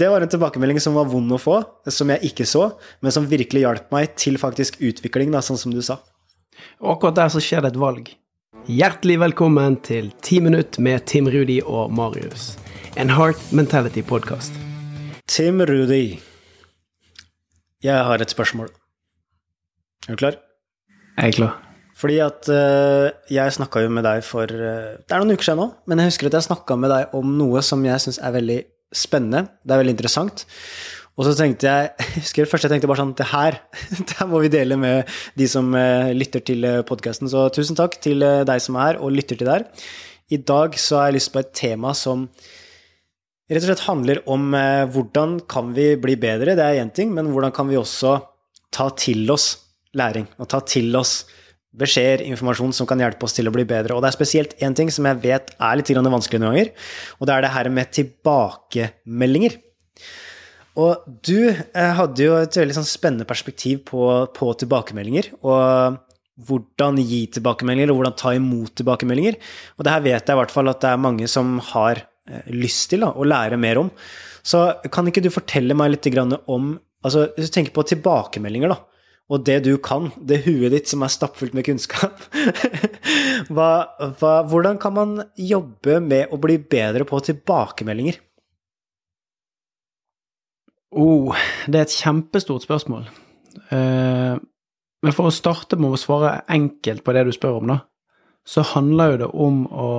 [0.00, 1.58] det var en tilbakemelding som var vond å få,
[1.92, 2.70] som jeg ikke så,
[3.04, 5.98] men som virkelig hjalp meg til faktisk utvikling, da, sånn som du sa.
[6.80, 8.08] Og akkurat der så skjer det et valg.
[8.70, 12.54] Hjertelig velkommen til Ti minutt med Tim Rudi og Marius.
[12.96, 14.56] En Heart Mentality-podkast.
[15.28, 16.18] Tim Rudi,
[17.84, 18.72] jeg har et spørsmål.
[20.08, 20.40] Er du klar?
[21.18, 21.54] Jeg er klar.
[22.00, 25.60] Fordi at uh, jeg snakka jo med deg for uh, Det er noen uker siden
[25.60, 28.32] nå, men jeg husker at jeg snakka med deg om noe som jeg syns er
[28.40, 28.62] veldig
[28.94, 29.46] spennende.
[29.62, 30.44] Det er veldig interessant.
[31.18, 33.58] Og så tenkte jeg jeg husker først jeg tenkte bare sånn Det her
[34.12, 37.30] det må vi dele med de som uh, lytter til uh, podkasten.
[37.30, 39.66] Så tusen takk til uh, deg som er her og lytter til der.
[40.30, 42.28] I dag så har jeg lyst på et tema som
[43.50, 44.52] rett og slett handler om
[44.94, 48.12] hvordan kan vi bli bedre, det er én ting, men hvordan kan vi også
[48.70, 49.48] ta til oss
[49.98, 51.24] læring, og ta til oss
[51.70, 53.94] beskjeder, informasjon som kan hjelpe oss til å bli bedre.
[53.94, 56.72] Og det er spesielt én ting som jeg vet er litt vanskelig noen ganger,
[57.18, 59.58] og det er det her med tilbakemeldinger.
[60.80, 64.04] Og du eh, hadde jo et veldig sånn spennende perspektiv på,
[64.36, 65.32] på, tilbakemeldinger.
[65.42, 65.98] Og
[66.46, 69.36] hvordan gi tilbakemeldinger, og hvordan ta imot tilbakemeldinger.
[69.76, 72.52] Og det her vet jeg i hvert fall at det er mange som har eh,
[72.54, 73.90] lyst til da, å lære mer om.
[74.46, 74.62] Så
[74.92, 76.08] kan ikke du fortelle meg litt
[76.48, 78.89] om altså Hvis du tenker på tilbakemeldinger, da,
[79.30, 82.24] og det du kan, det huet ditt som er stappfullt med kunnskap
[83.54, 83.70] hva,
[84.18, 88.18] hva, Hvordan kan man jobbe med å bli bedre på tilbakemeldinger?
[90.90, 91.36] Oh,
[91.70, 93.06] det er et kjempestort spørsmål.
[93.70, 94.42] Uh,
[95.00, 97.78] men for å starte med å svare enkelt på det du spør om, da,
[98.42, 99.90] så handler jo det om å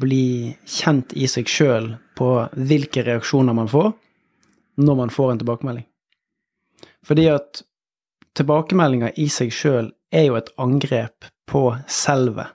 [0.00, 3.92] bli kjent i seg sjøl på hvilke reaksjoner man får
[4.80, 5.86] når man får en tilbakemelding.
[7.06, 7.62] Fordi at
[8.38, 12.54] tilbakemeldinger i seg sjøl er jo et angrep på selvet.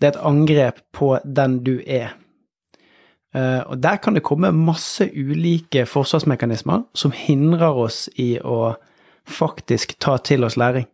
[0.00, 2.14] Det er et angrep på den du er.
[3.34, 8.76] Eh, og der kan det komme masse ulike forsvarsmekanismer som hindrer oss i å
[9.24, 10.86] faktisk ta til oss læring.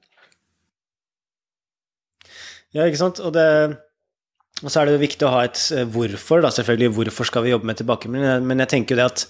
[2.72, 3.20] Ja, ikke sant.
[3.20, 3.46] Og, det,
[4.62, 6.94] og så er det jo viktig å ha et eh, hvorfor, da selvfølgelig.
[6.96, 8.46] Hvorfor skal vi jobbe med tilbakemelding?
[8.46, 9.26] Men jeg tenker jo det at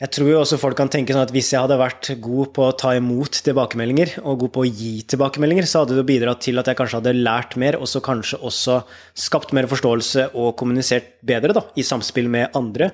[0.00, 2.62] jeg tror jo også folk kan tenke sånn at hvis jeg hadde vært god på
[2.64, 6.56] å ta imot tilbakemeldinger, og god på å gi tilbakemeldinger, så hadde det bidratt til
[6.56, 8.78] at jeg kanskje hadde lært mer, og så kanskje også
[9.12, 12.88] skapt mer forståelse og kommunisert bedre da, i samspill med andre.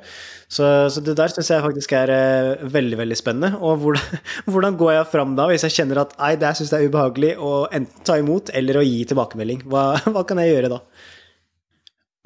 [0.50, 3.62] Så, så det der syns jeg faktisk er eh, veldig veldig spennende.
[3.62, 4.18] Og hvordan,
[4.50, 7.32] hvordan, går jeg fram da, hvis jeg kjenner at nei, det syns jeg er ubehagelig
[7.38, 9.62] å enten ta imot eller å gi tilbakemelding?
[9.70, 10.82] Hva, hva kan jeg gjøre da?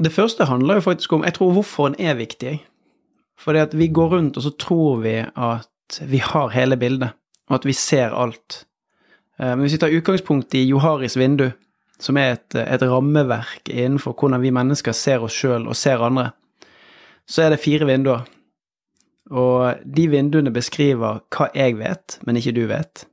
[0.00, 2.56] Det første handler jo faktisk om Jeg tror hvorfor en er viktig.
[3.40, 7.16] Fordi at vi går rundt, og så tror vi at vi har hele bildet,
[7.48, 8.64] og at vi ser alt.
[9.40, 11.50] Eh, men hvis vi tar utgangspunkt i Joharis vindu,
[12.00, 16.30] som er et, et rammeverk innenfor hvordan vi mennesker ser oss sjøl og ser andre,
[17.28, 18.24] så er det fire vinduer.
[19.30, 23.04] Og de vinduene beskriver hva jeg vet, men ikke du vet.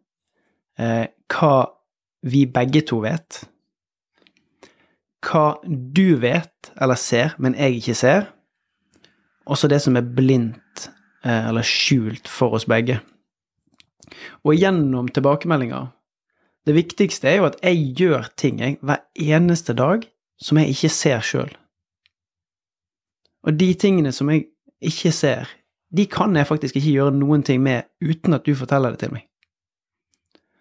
[0.80, 1.68] Eh, hva
[2.28, 3.44] vi begge to vet.
[5.28, 8.26] Hva du vet eller ser, men jeg ikke ser
[9.48, 10.90] også det som er blindt
[11.26, 13.00] eh, eller skjult for oss begge.
[14.48, 15.94] Og gjennom tilbakemeldinger
[16.68, 20.02] Det viktigste er jo at jeg gjør ting jeg, hver eneste dag
[20.36, 21.54] som jeg ikke ser sjøl.
[23.48, 24.50] Og de tingene som jeg
[24.84, 25.48] ikke ser,
[25.96, 29.14] de kan jeg faktisk ikke gjøre noen ting med uten at du forteller det til
[29.16, 29.24] meg.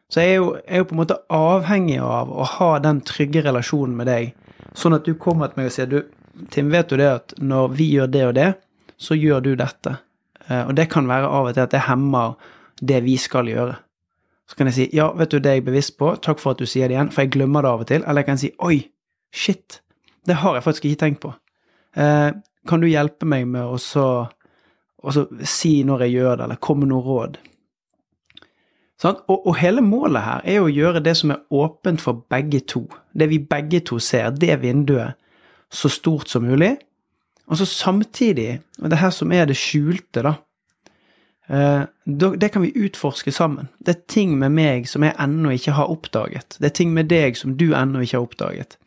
[0.07, 3.01] Så jeg er jo, jeg er jo på en måte avhengig av å ha den
[3.03, 4.31] trygge relasjonen med deg,
[4.79, 5.99] sånn at du kommer til meg og sier du,
[6.53, 8.49] Tim, vet du det at når vi gjør det og det,
[8.97, 9.97] så gjør du dette.
[10.49, 12.37] Eh, og det kan være av og til at det hemmer
[12.81, 13.77] det vi skal gjøre.
[14.47, 16.63] Så kan jeg si ja, vet du, det er jeg bevisst på, takk for at
[16.63, 18.05] du sier det igjen, for jeg glemmer det av og til.
[18.05, 18.79] Eller jeg kan si oi,
[19.35, 19.81] shit,
[20.27, 21.33] det har jeg faktisk ikke tenkt på.
[21.99, 22.31] Eh,
[22.67, 24.07] kan du hjelpe meg med å så,
[25.47, 27.39] si når jeg gjør det, eller komme med noe råd?
[29.03, 29.19] Sånn?
[29.29, 32.63] Og, og, hele målet her er jo å gjøre det som er åpent for begge
[32.65, 32.87] to.
[33.13, 35.19] Det vi begge to ser, det vinduet,
[35.69, 36.77] så stort som mulig,
[37.47, 40.35] og så samtidig, og det her som er det skjulte, da
[41.49, 43.69] eh, Det kan vi utforske sammen.
[43.79, 46.59] Det er ting med meg som jeg ennå ikke har oppdaget.
[46.59, 48.79] Det er ting med deg som du ennå ikke har oppdaget.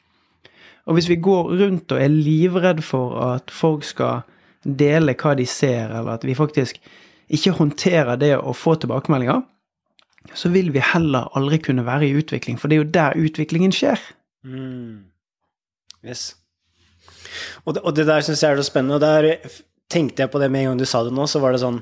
[0.86, 4.24] Og hvis vi går rundt og er livredd for at folk skal
[4.64, 6.82] dele hva de ser, eller at vi faktisk
[7.30, 9.44] ikke håndterer det å få tilbakemeldinger,
[10.36, 13.72] så vil vi heller aldri kunne være i utvikling, for det er jo der utviklingen
[13.76, 14.02] skjer.
[14.44, 15.06] Mm.
[16.04, 16.34] Yes.
[17.66, 18.98] Og det, og det der syns jeg er så spennende.
[18.98, 19.50] Og der
[19.90, 21.80] tenkte jeg på det med en gang du sa det nå, så var det sånn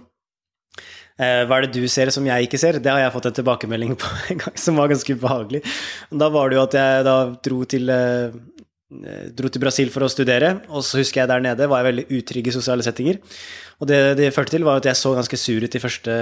[1.19, 2.79] eh, Hva er det du ser som jeg ikke ser?
[2.83, 5.63] Det har jeg fått en tilbakemelding på en gang som var ganske ubehagelig.
[6.11, 7.17] Da var det jo at jeg da
[7.49, 8.39] dro til eh,
[9.03, 11.91] eh, dro til Brasil for å studere, og så husker jeg der nede var jeg
[11.91, 13.21] veldig utrygg i sosiale settinger.
[13.81, 16.13] Og det det førte til, var at jeg så ganske sur ut de første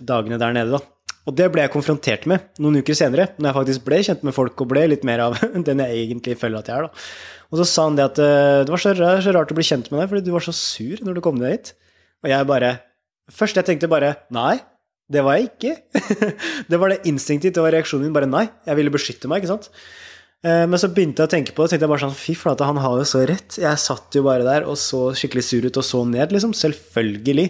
[0.00, 1.01] dagene der nede, da.
[1.28, 4.34] Og det ble jeg konfrontert med noen uker senere, når jeg faktisk ble kjent med
[4.34, 5.38] folk og ble litt mer av
[5.68, 7.06] den jeg egentlig føler at jeg er, da.
[7.52, 9.90] Og så sa han det at eh, det var så så rart å bli kjent
[9.92, 11.74] med deg, fordi du var så sur når du kom ned hit.
[12.24, 12.78] Og jeg bare
[13.32, 14.56] Først jeg tenkte bare nei,
[15.08, 16.00] det var jeg ikke.
[16.70, 18.42] det var det instinktivt, det var reaksjonen min bare nei.
[18.66, 19.68] Jeg ville beskytte meg, ikke sant.
[20.42, 22.34] Eh, men så begynte jeg å tenke på det, og tenkte jeg bare sånn fy
[22.36, 23.56] flate, han har jo så rett.
[23.62, 26.52] Jeg satt jo bare der og så skikkelig sur ut og så ned, liksom.
[26.58, 27.46] Selvfølgelig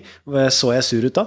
[0.54, 1.26] så jeg sur ut da.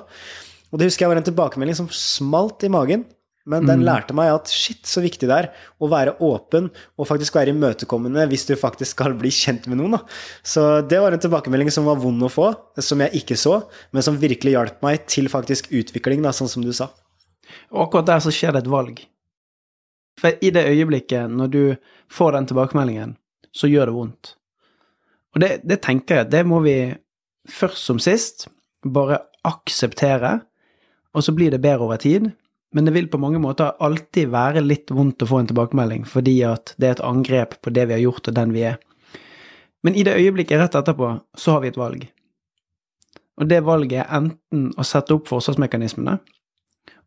[0.75, 3.05] Og det husker jeg var en tilbakemelding som smalt i magen.
[3.45, 7.35] Men den lærte meg at shit, så viktig det er å være åpen og faktisk
[7.37, 9.99] være imøtekommende hvis du faktisk skal bli kjent med noen.
[9.99, 9.99] Da.
[10.41, 12.49] Så det var en tilbakemelding som var vond å få,
[12.81, 13.59] som jeg ikke så,
[13.93, 16.89] men som virkelig hjalp meg til faktisk utvikling, da, sånn som du sa.
[17.69, 19.03] Og akkurat der så skjer det et valg.
[20.17, 21.61] For i det øyeblikket når du
[22.09, 23.13] får den tilbakemeldingen,
[23.53, 24.33] så gjør det vondt.
[25.35, 26.79] Og det, det tenker jeg, det må vi
[27.51, 28.47] først som sist
[28.81, 30.39] bare akseptere,
[31.15, 32.33] og så blir det bedre over tid.
[32.75, 36.41] Men det vil på mange måter alltid være litt vondt å få en tilbakemelding, fordi
[36.43, 38.81] at det er et angrep på det vi har gjort og den vi er.
[39.85, 42.03] Men i det øyeblikket rett etterpå, så har vi et valg.
[43.39, 46.17] Og det valget er enten å sette opp forsvarsmekanismene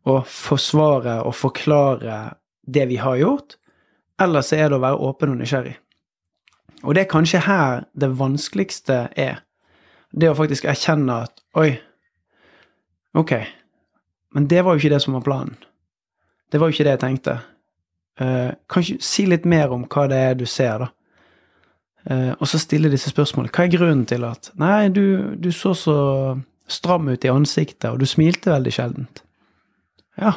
[0.09, 2.19] og forsvare og forklare
[2.65, 3.57] det vi har gjort,
[4.21, 5.75] eller så er det å være åpen og nysgjerrig.
[6.83, 9.41] Og det er kanskje her det vanskeligste er.
[10.09, 11.73] Det å faktisk erkjenne at oi,
[13.17, 13.35] ok,
[14.35, 15.57] men det var jo ikke det som var planen.
[16.51, 17.39] Det var jo ikke det jeg tenkte.
[18.19, 20.89] Uh, kan ikke si litt mer om hva det er du ser, da?
[22.09, 23.51] Uh, og så stille disse spørsmålene.
[23.53, 25.95] Hva er grunnen til at Nei, du, du, så så
[26.69, 29.23] stram ut i ansiktet, og du smilte veldig sjeldent.
[30.19, 30.35] Ja.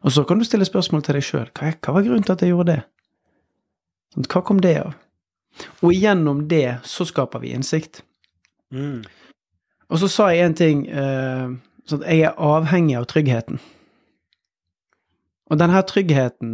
[0.00, 1.48] Og så kan du stille spørsmål til deg sjøl.
[1.56, 2.82] Hva, hva, var grunnen til at jeg gjorde det?
[4.14, 4.94] Sånn, hva kom det av?
[5.84, 8.02] Og gjennom det så skaper vi innsikt.
[8.72, 9.02] Mm.
[9.90, 11.50] Og så sa jeg en ting uh,
[11.90, 13.58] Sånn jeg er avhengig av tryggheten.
[15.50, 16.52] Og denne tryggheten,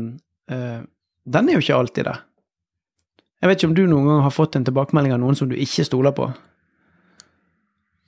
[0.48, 0.80] eh,
[1.26, 2.22] den er jo ikke alltid der.
[3.42, 5.56] Jeg vet ikke om du noen gang har fått en tilbakemelding av noen som du
[5.60, 6.30] ikke stoler på?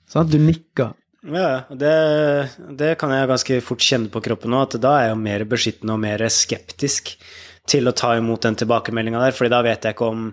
[0.09, 0.95] Sånn at du nikker.
[1.29, 1.93] Ja, det,
[2.79, 5.43] det kan jeg ganske fort kjenne på kroppen nå, at da er jeg jo mer
[5.51, 7.11] beskyttende og mer skeptisk
[7.69, 10.29] til å ta imot den tilbakemeldinga der, fordi da vet jeg ikke om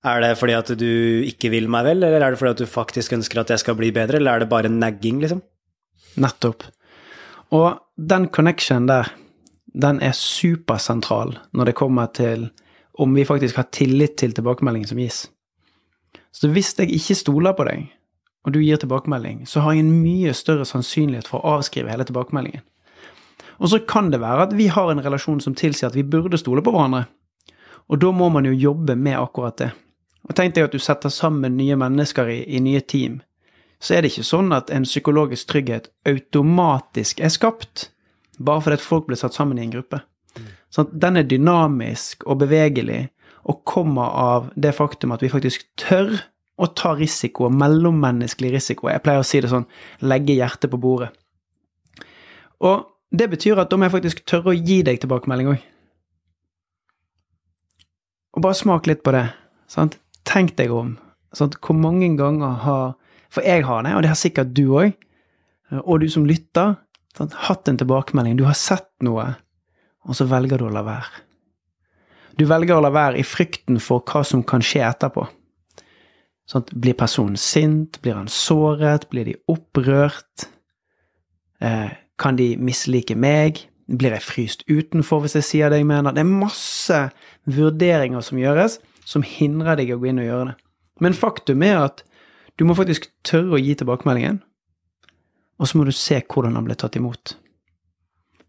[0.00, 0.92] er det fordi at du
[1.28, 3.76] ikke vil meg vel, eller er det fordi at du faktisk ønsker at jeg skal
[3.76, 5.42] bli bedre, eller er det bare nagging, liksom?
[6.16, 6.64] Nettopp.
[7.50, 9.10] Og den connection der,
[9.74, 12.48] den er supersentral når det kommer til
[13.00, 15.28] om vi faktisk har tillit til tilbakemeldingen som gis.
[16.32, 17.86] Så hvis jeg ikke stoler på deg,
[18.44, 22.06] og du gir tilbakemelding, så har jeg en mye større sannsynlighet for å avskrive hele
[22.08, 22.62] tilbakemeldingen.
[23.60, 26.38] Og så kan det være at vi har en relasjon som tilsier at vi burde
[26.40, 27.04] stole på hverandre.
[27.92, 29.70] Og da må man jo jobbe med akkurat det.
[30.28, 33.20] Og tenk deg at du setter sammen nye mennesker i, i nye team
[33.80, 37.88] så er det ikke sånn at en psykologisk trygghet automatisk er skapt
[38.40, 40.02] bare fordi at folk blir satt sammen i en gruppe.
[40.72, 43.08] Sånn den er dynamisk og bevegelig
[43.48, 46.12] og kommer av det faktum at vi faktisk tør
[46.60, 48.90] å ta risiko, mellommenneskelig risiko.
[48.92, 49.64] Jeg pleier å si det sånn
[50.04, 51.08] legge hjertet på bordet.
[52.60, 55.62] Og det betyr at da må jeg faktisk tørre å gi deg tilbakemelding òg.
[58.36, 59.24] Og bare smak litt på det.
[59.72, 59.96] Sant?
[60.28, 60.94] Tenk deg om.
[61.34, 61.56] Sant?
[61.64, 62.84] Hvor mange ganger har
[63.30, 64.94] for jeg har det, og det har sikkert du òg.
[65.84, 66.74] Og du som lytter.
[67.16, 67.34] Sant?
[67.46, 68.38] Hatt en tilbakemelding.
[68.38, 69.26] Du har sett noe,
[70.06, 71.26] og så velger du å la være.
[72.38, 75.26] Du velger å la være i frykten for hva som kan skje etterpå.
[76.50, 78.00] Sånn, blir personen sint?
[78.02, 79.06] Blir han såret?
[79.12, 80.48] Blir de opprørt?
[81.62, 83.60] Eh, kan de mislike meg?
[83.90, 86.14] Blir jeg fryst utenfor hvis jeg sier det jeg mener?
[86.14, 87.00] Det er masse
[87.50, 90.56] vurderinger som gjøres, som hindrer deg å gå inn og gjøre det.
[91.00, 92.02] Men faktum er at
[92.60, 94.42] du må faktisk tørre å gi tilbakemeldingen,
[95.56, 97.32] og så må du se hvordan den ble tatt imot.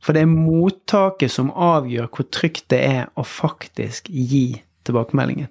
[0.03, 5.47] For det er mottaket som avgjør hvor trygt det er å faktisk gi tilbakemeldingen.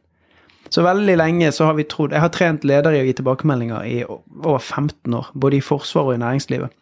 [0.70, 3.86] Så veldig lenge så har vi trodd Jeg har trent ledere i å gi tilbakemeldinger
[3.88, 6.76] i over 15 år, både i Forsvaret og i næringslivet.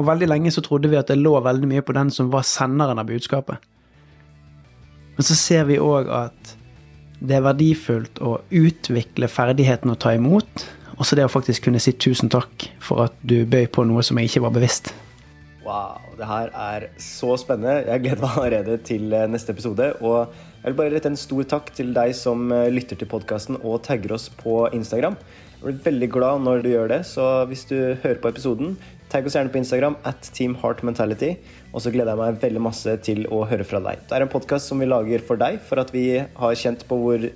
[0.00, 2.48] Og veldig lenge så trodde vi at det lå veldig mye på den som var
[2.48, 3.60] senderen av budskapet.
[5.18, 6.54] Men så ser vi òg at
[7.22, 10.64] det er verdifullt å utvikle ferdigheten å ta imot,
[11.02, 14.18] også det å faktisk kunne si tusen takk for at du bøy på noe som
[14.20, 14.92] jeg ikke var bevisst.
[15.62, 17.84] Wow, det her er så spennende.
[17.86, 19.92] Jeg gleder meg allerede til eh, neste episode.
[20.02, 20.32] Og
[20.62, 23.84] jeg vil bare rette en stor takk til deg som eh, lytter til podkasten og
[23.86, 25.14] tagger oss på Instagram.
[25.60, 28.74] Jeg blir veldig glad når du gjør det, så hvis du hører på episoden,
[29.12, 31.36] tagg oss gjerne på Instagram at Team Heart Mentality.
[31.70, 34.02] Og så gleder jeg meg veldig masse til å høre fra deg.
[34.08, 36.98] Det er en podkast som vi lager for deg, for at vi har kjent på
[36.98, 37.28] hvor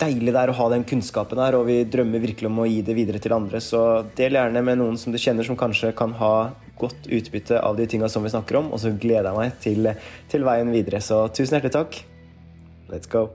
[0.00, 2.80] deilig det er å ha den kunnskapen her, og vi drømmer virkelig om å gi
[2.86, 3.62] det videre til andre.
[3.64, 3.82] Så
[4.18, 7.88] del gjerne med noen som du kjenner som kanskje kan ha godt utbytte av de
[7.90, 9.92] tinga som vi snakker om, og så gleder jeg meg til,
[10.30, 11.02] til veien videre.
[11.02, 12.00] Så tusen hjertelig takk.
[12.88, 13.28] Let's go.